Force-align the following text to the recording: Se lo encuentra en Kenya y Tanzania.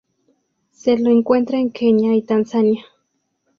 Se 0.71 0.97
lo 0.97 1.11
encuentra 1.11 1.59
en 1.59 1.69
Kenya 1.69 2.15
y 2.15 2.23
Tanzania. 2.23 2.85